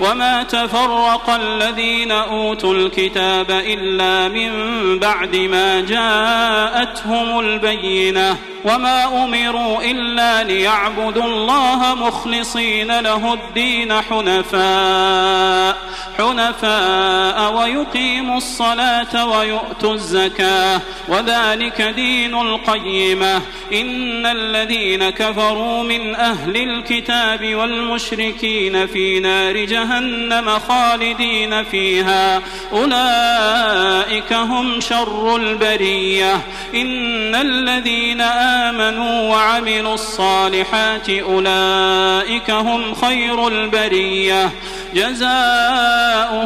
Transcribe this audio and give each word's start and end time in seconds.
وما 0.00 0.42
تفرق 0.42 1.30
الذين 1.30 2.12
أوتوا 2.12 2.74
الكتاب 2.74 3.50
إلا 3.50 4.28
من 4.28 4.50
بعد 4.98 5.36
ما 5.36 5.80
جاءتهم 5.80 7.40
البينة 7.40 8.36
وما 8.64 9.24
أمروا 9.24 9.82
إلا 9.82 10.42
ليعبدوا 10.42 11.24
الله 11.24 11.94
مخلصين 11.94 13.00
له 13.00 13.34
الدين 13.34 13.92
حنفاء 14.02 15.76
حنفاء 16.18 17.52
ويقيموا 17.54 18.36
الصلاة 18.36 19.26
ويؤتوا 19.26 19.94
الزكاة 19.94 20.80
وذلك 21.08 21.82
دين 21.82 22.34
القيمة. 22.34 23.36
إن 23.72 24.26
الذين 24.26 25.10
كفروا 25.10 25.82
من 25.82 26.14
أهل 26.14 26.56
الكتاب 26.56 27.54
والمشركين 27.54 28.86
في 28.86 29.20
نار 29.20 29.56
جهنم. 29.56 29.85
خالدين 30.68 31.64
فيها. 31.64 32.42
أولئك 32.72 34.32
هم 34.32 34.80
شر 34.80 35.36
البرية. 35.36 36.34
إن 36.74 37.34
الذين 37.34 38.20
آمنوا 38.20 39.30
وعملوا 39.30 39.94
الصالحات 39.94 41.10
أولئك 41.10 42.50
هم 42.50 42.94
خير 42.94 43.48
البرية. 43.48 44.50
جزاؤهم 44.94 46.45